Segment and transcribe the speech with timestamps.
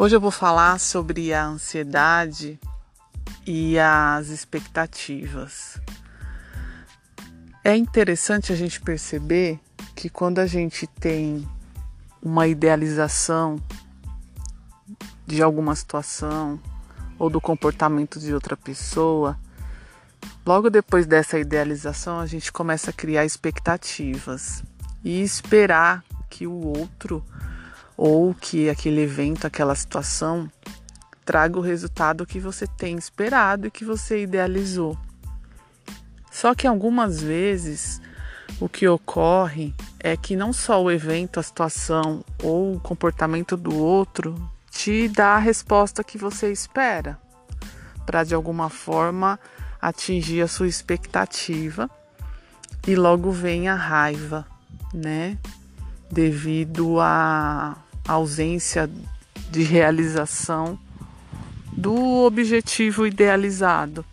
[0.00, 2.56] Hoje eu vou falar sobre a ansiedade
[3.44, 5.76] e as expectativas.
[7.64, 9.58] É interessante a gente perceber
[9.96, 11.44] que quando a gente tem
[12.22, 13.56] uma idealização
[15.26, 16.60] de alguma situação
[17.18, 19.36] ou do comportamento de outra pessoa,
[20.46, 24.62] logo depois dessa idealização a gente começa a criar expectativas
[25.02, 27.20] e esperar que o outro
[27.98, 30.48] ou que aquele evento, aquela situação
[31.24, 34.96] traga o resultado que você tem esperado e que você idealizou.
[36.30, 38.00] Só que algumas vezes
[38.60, 43.76] o que ocorre é que não só o evento, a situação ou o comportamento do
[43.76, 47.18] outro te dá a resposta que você espera,
[48.06, 49.40] para de alguma forma
[49.82, 51.90] atingir a sua expectativa
[52.86, 54.46] e logo vem a raiva,
[54.94, 55.36] né?
[56.10, 57.76] Devido à
[58.08, 58.90] ausência
[59.50, 60.78] de realização
[61.72, 64.04] do objetivo idealizado.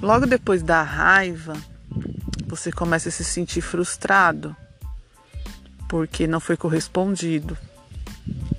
[0.00, 1.56] Logo depois da raiva,
[2.46, 4.54] você começa a se sentir frustrado
[5.88, 7.56] porque não foi correspondido,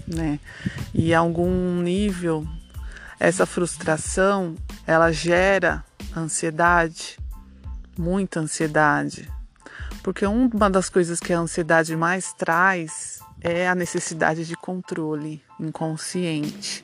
[0.07, 0.39] né?
[0.93, 2.47] E a algum nível
[3.19, 5.83] essa frustração, ela gera
[6.15, 7.17] ansiedade,
[7.97, 9.29] muita ansiedade.
[10.05, 16.83] Porque uma das coisas que a ansiedade mais traz é a necessidade de controle inconsciente.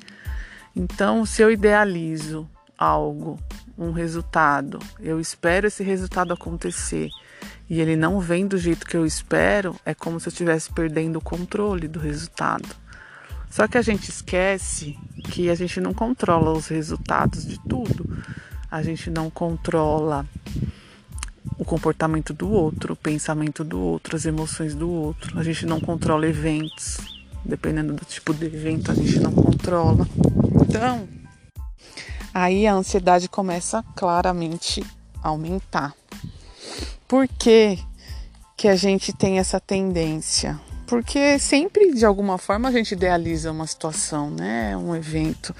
[0.75, 3.39] Então, se eu idealizo algo,
[3.77, 7.11] um resultado, eu espero esse resultado acontecer
[7.69, 11.17] e ele não vem do jeito que eu espero, é como se eu estivesse perdendo
[11.17, 12.67] o controle do resultado.
[13.51, 18.17] Só que a gente esquece que a gente não controla os resultados de tudo.
[18.71, 20.25] A gente não controla
[21.57, 25.39] o comportamento do outro, o pensamento do outro, as emoções do outro.
[25.39, 26.97] A gente não controla eventos.
[27.43, 30.07] Dependendo do tipo de evento, a gente não controla.
[30.61, 31.07] Então,
[32.33, 34.83] aí a ansiedade começa claramente
[35.23, 35.95] a aumentar.
[37.07, 37.79] Por que,
[38.55, 40.59] que a gente tem essa tendência?
[40.91, 44.75] Porque sempre, de alguma forma, a gente idealiza uma situação, né?
[44.75, 45.55] Um evento.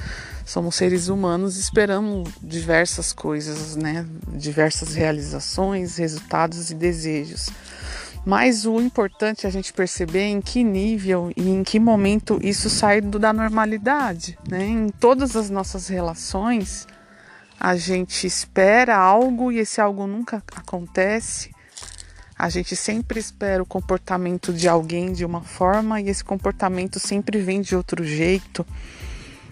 [0.46, 4.06] Somos seres humanos, esperamos diversas coisas, né?
[4.34, 7.50] Diversas realizações, resultados e desejos.
[8.25, 12.69] Mas o importante é a gente perceber em que nível e em que momento isso
[12.69, 14.38] sai do, da normalidade.
[14.46, 14.66] Né?
[14.66, 16.86] Em todas as nossas relações,
[17.58, 21.52] a gente espera algo e esse algo nunca acontece.
[22.41, 27.40] A gente sempre espera o comportamento de alguém de uma forma e esse comportamento sempre
[27.40, 28.66] vem de outro jeito.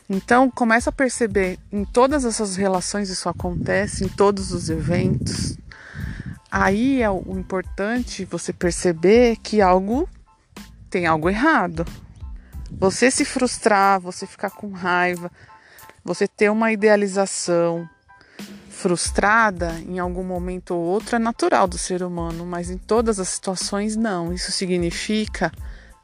[0.10, 5.56] Então, começa a perceber em todas essas relações isso acontece, em todos os eventos.
[6.50, 10.10] Aí é o importante você perceber que algo
[10.90, 11.86] tem algo errado.
[12.72, 15.32] Você se frustrar, você ficar com raiva,
[16.04, 17.88] você ter uma idealização
[18.80, 23.28] frustrada em algum momento ou outro é natural do ser humano, mas em todas as
[23.28, 24.32] situações não.
[24.32, 25.52] Isso significa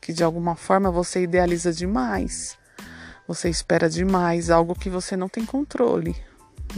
[0.01, 2.57] que de alguma forma você idealiza demais.
[3.25, 6.13] Você espera demais algo que você não tem controle,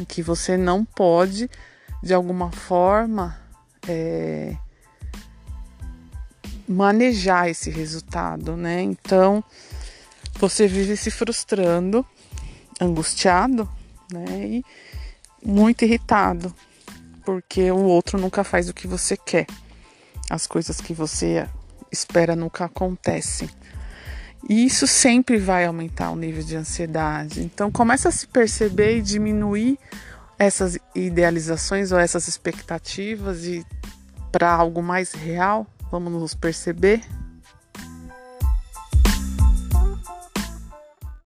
[0.07, 1.49] que você não pode
[2.03, 3.35] de alguma forma
[3.87, 4.55] é,
[6.67, 8.83] manejar esse resultado, né?
[8.83, 9.43] Então
[10.39, 12.05] você vive se frustrando,
[12.79, 13.67] angustiado,
[14.13, 14.25] né?
[14.45, 14.65] E
[15.43, 16.53] muito irritado,
[17.25, 19.47] porque o outro nunca faz o que você quer.
[20.29, 21.47] As coisas que você
[21.91, 23.49] espera nunca acontecem.
[24.49, 27.41] E isso sempre vai aumentar o nível de ansiedade.
[27.41, 29.79] Então começa a se perceber e diminuir
[30.39, 33.65] essas idealizações ou essas expectativas e
[34.31, 37.01] para algo mais real, vamos nos perceber